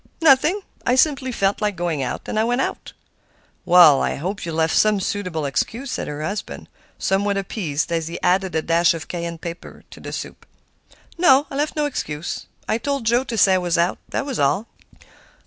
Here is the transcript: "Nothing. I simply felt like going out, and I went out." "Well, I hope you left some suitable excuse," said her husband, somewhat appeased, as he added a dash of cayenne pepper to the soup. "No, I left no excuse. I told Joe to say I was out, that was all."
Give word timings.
"Nothing. 0.19 0.61
I 0.83 0.95
simply 0.95 1.31
felt 1.31 1.61
like 1.61 1.75
going 1.75 2.01
out, 2.01 2.23
and 2.25 2.39
I 2.39 2.43
went 2.43 2.59
out." 2.59 2.93
"Well, 3.65 4.01
I 4.01 4.15
hope 4.15 4.47
you 4.47 4.51
left 4.51 4.75
some 4.75 4.99
suitable 4.99 5.45
excuse," 5.45 5.91
said 5.91 6.07
her 6.07 6.23
husband, 6.23 6.69
somewhat 6.97 7.37
appeased, 7.37 7.91
as 7.91 8.07
he 8.07 8.19
added 8.23 8.55
a 8.55 8.63
dash 8.63 8.95
of 8.95 9.07
cayenne 9.07 9.37
pepper 9.37 9.83
to 9.91 9.99
the 9.99 10.11
soup. 10.11 10.47
"No, 11.19 11.45
I 11.51 11.55
left 11.55 11.75
no 11.75 11.85
excuse. 11.85 12.47
I 12.67 12.79
told 12.79 13.05
Joe 13.05 13.23
to 13.23 13.37
say 13.37 13.53
I 13.53 13.57
was 13.59 13.77
out, 13.77 13.99
that 14.09 14.25
was 14.25 14.39
all." 14.39 14.65